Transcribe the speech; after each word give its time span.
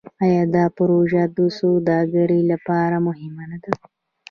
آیا 0.23 0.43
دا 0.55 0.63
پروژه 0.77 1.21
د 1.37 1.39
سوداګرۍ 1.59 2.41
لپاره 2.51 2.97
مهمه 3.07 3.43
نه 3.51 3.57
ده؟ 3.63 3.71